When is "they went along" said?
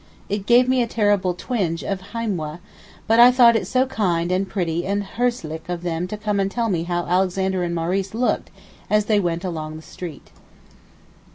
9.05-9.75